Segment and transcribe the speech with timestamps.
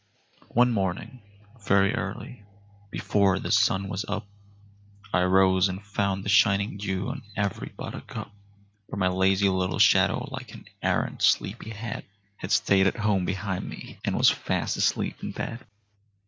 [0.01, 1.21] MY SHADOW [Pg 21] One morning,
[1.59, 2.43] very early,
[2.89, 4.25] before the sun was up,
[5.13, 8.33] I rose and found the shining dew on every buttercup;
[8.89, 12.03] But my lazy little shadow, like an arrant sleepy head,
[12.37, 15.67] Had stayed at home behind me and was fast asleep in bed.